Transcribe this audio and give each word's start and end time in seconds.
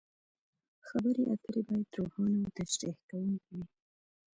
خبرې 0.87 1.21
اترې 1.33 1.61
باید 1.67 1.89
روښانه 1.97 2.37
او 2.43 2.51
تشریح 2.57 2.97
کوونکې 3.09 3.51
وي. 3.57 3.65